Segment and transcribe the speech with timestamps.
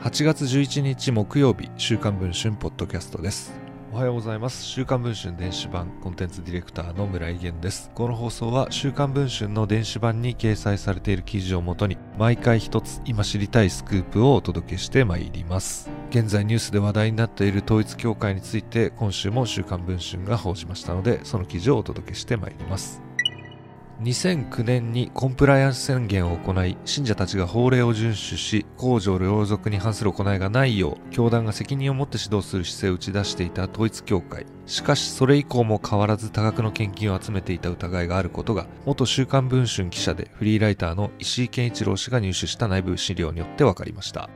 [0.00, 3.52] 8月11日木曜日週刊文春ポッドキャストです。
[3.92, 4.64] おはようございます。
[4.64, 7.90] 週刊文春電子版コンテンツディレクターの村井源です。
[7.94, 15.90] この放送は週刊文春の電子版に掲載されている記事をもとに毎回一つ今知りたいスクープをお届けしてまいります。
[16.08, 23.09] 現在ニュースで話題になっている統一教会について今週も週刊文春が報じましたのでその記事をお届けしてまいります。
[24.02, 34.46] 2009年にコンプライアンス宣言を行い信者たちが法令を遵守し公序良俗に反する行いがないよう教団が責任を持って指導する姿勢を打ち出していた統一教会。
[34.70, 44.30] しかしそれ以降も変わらず多額の献金を集めていた疑いがあることが元週刊文春記者でフリーライターの石井健一郎氏が入手した内部資料によって分かりました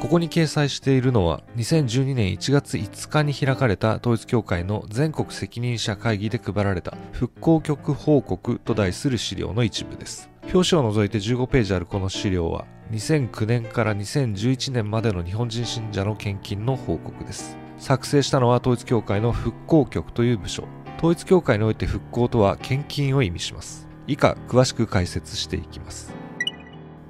[0.00, 10.30] ここに掲載しているのは2012年1月5日に開かれた統一協会の全国責任者会議で配られた復興局報告と題する資料の一部です。
[10.54, 17.58] 表紙を除いて15ページあるこの資料は2009年から2011年までの日本人信者の献金の報告です。
[17.76, 20.66] 作成したのは統一協会の復興局という部署。
[20.96, 23.86] 統一協会において復興とは献金を意味します。
[24.06, 26.19] 以下詳しく解説していきます。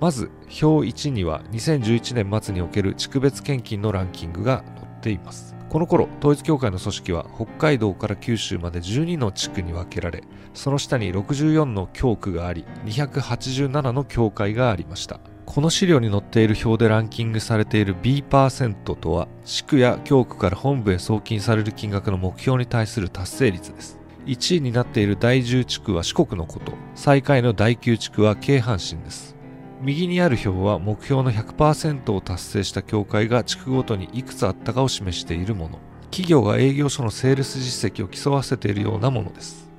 [0.00, 0.30] まず
[0.62, 5.54] 表1には2011年末における地区別献金のランキングが載っています。
[5.68, 10.22] この頃統一教会の組織は北海道から九州まで12の地区に分けられ
[10.54, 15.20] その下に64の教区があり287の教会がありました。
[15.44, 23.98] この資料に載っている表でランキングされている B% とは地区や教区から本部へ送金される金額の目標に対する達成率です。
[24.26, 29.35] 1位になっている第10地区は四国のこと最下位の第9地区は京阪神です。
[29.82, 35.78] 右にある表は目標の100%を達成した協会が地区ごとにいくつあったかを示しているもの。
[36.10, 39.70] 企業が営業所のセールス実績を競わせているようなものです。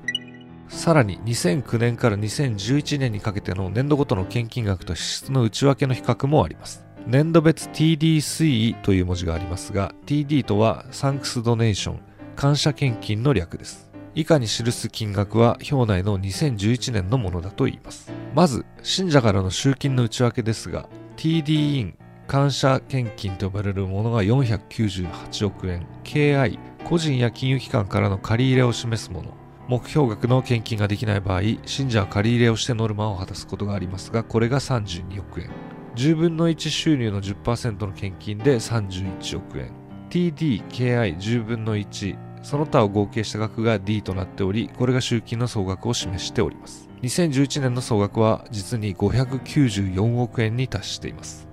[0.70, 6.86] さらに2009年から2011年にかけての年度ごとの献金額と支出の内訳の比較もあります。
[7.08, 12.00] 年度別 TD 推移という文字がありますが TD とはサンクスドネーション
[12.36, 13.90] 感謝献金の略です。
[14.14, 18.12] 以下に記す金額は表内の2011年のものだと言います。
[18.38, 29.34] まず、信者からの集金の内訳ですが、TD イン感謝献金と呼ばれるものが498億円、KI、個人や金融機関からの借り入れを示すもの、
[29.68, 35.50] 目標額の献金ができない場合、信者は借り入れをしてノルマを果たすことがありますが、これが32億円。
[35.96, 39.72] 10分の1収入の10%の献金で31億円。
[40.12, 42.16] TD、KI、10分の1、
[42.48, 46.88] その他を合計した額が D となっており、これが集金の総額を示しております。
[47.02, 51.46] 2011年の総額は実に594億円に達しています。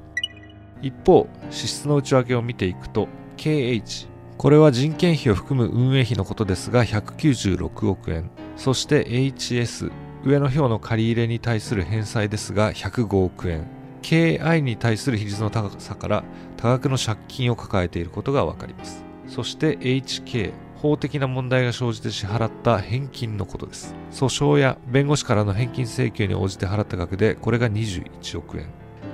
[0.83, 4.07] 一方、支出の内訳を見ていくと、KH、
[4.39, 8.31] これは人件費を含む運営費のことですが196億円。
[8.57, 9.91] そして HS、
[10.23, 13.67] 上の表の借り入れに対する返済ですが105億円。
[14.03, 16.25] KI に対する比率の高さから
[16.57, 19.05] 多額の借金を抱えていることがわかります。
[19.27, 20.53] そして HK、
[20.85, 23.95] 法的な問題が生じて支払った返金のことです。
[24.11, 28.67] 訴訟や弁護士からの返金請求に応じて払った額で、これが21億円。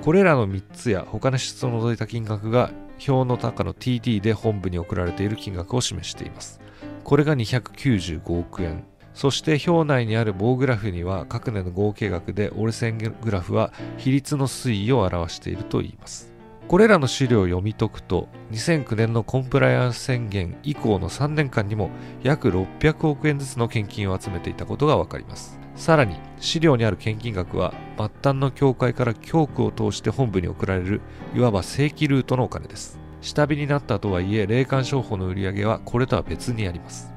[0.03, 2.73] これらの3つや他の支出を除いた金額が
[3.07, 6.61] 表の中の TD で本部に送られている金額を示しています。
[7.05, 8.85] これが295億円。
[9.15, 16.30] そして表内にある棒グラフには各年の合計額で折れ線グラフは比率の推移を表していると言います。
[16.71, 21.91] これらの資料を読み解くと2009年のコンプライアンス宣言以降の3年間にも
[22.23, 25.59] 約600億円ずつの献金を集めていたことがわかります。
[25.75, 31.01] さらに資料にある献金額は末端の教会から教区を通して本部に送られる
[31.35, 33.01] いわば正規ルートのお金です。
[33.21, 37.13] 下火になったとはいえ霊感商法の売り上げはこれとは別にあります。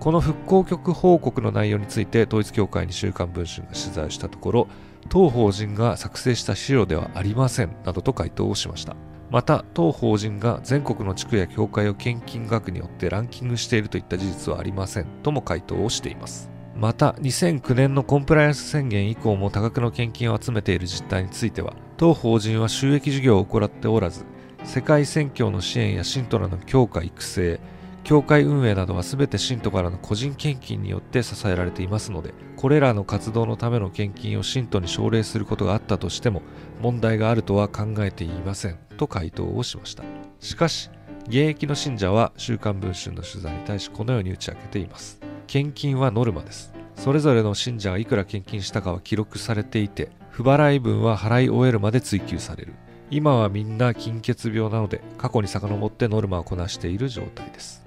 [0.00, 4.68] この復興局報告の内容について統一教会に週刊文春が取材したところ
[5.08, 8.96] 当法人が作成した資料ではありませんなどと回答をしました。
[9.30, 16.50] また当法人が全国の地区や教会を献金額によってランキングしているといった事実はありませんとも回答をしています。
[16.76, 24.26] また2009年のコンプライアンス宣言以降も多額の献金を集めている実態については当法人は収益事業を行っておらず
[24.62, 27.60] 世界宣教の支援や信徒らの強化育成
[28.06, 36.42] 教会運営などは全て信徒からの個人献金によって支えられていますので、これらの活動のための献金を信徒に奨励することがあったとしても、
[36.80, 40.04] 問題があるとは考えていません、と回答をしました。
[40.38, 40.88] しかし、
[41.24, 45.20] 現役の信者は週刊文春の取材に対しこのように打ち明けています。
[45.48, 46.72] 献金はノルマです。
[46.94, 52.74] それぞれの信者がいくら献金したかは記録されていて、不払い分は払い終えるまで追及される。
[53.10, 57.84] 今はみんな金欠病なので、過去に遡ってノルマをこなしている状態です。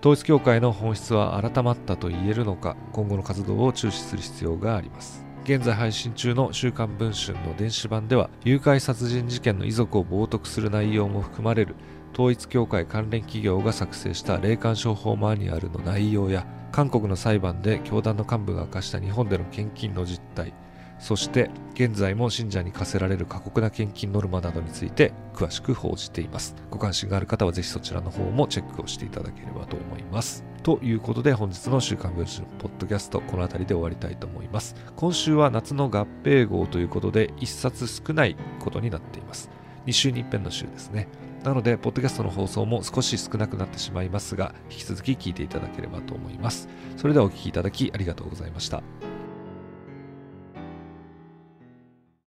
[0.00, 5.24] 統一教会の本質は改まったと言えるのか今後の活動を注視する必要があります。
[5.42, 11.74] 現在配信中の週刊文春の電子版では誘拐殺人事件の遺族を冒涜する内容も含まれる
[12.12, 20.52] 統一教会関連企業が作成した霊感商法マニュアルの内容や韓国の裁判で教団の幹部が明かした日本での献金の実態
[20.98, 26.56] そして現在も信者に課せられる過酷な献金ノルマなどについて詳しく報じています。
[26.70, 30.44] ご関心がある方はぜひそちらの方もチェックをしていただければと思います。
[30.62, 34.74] ということで本日の週刊文春ポッドキャストこの辺りで終わりたいと思います。
[34.96, 39.50] 今週は夏の合併号ということで1冊少ないことになっています。
[39.86, 41.08] 2週に一遍の週ですね。
[41.44, 46.68] なので、ポッドキャストの放送も少し少なくなってしまいますが、引き続き聞いていただければと思います。
[46.96, 48.82] それではお聴きいただきありがとうございました。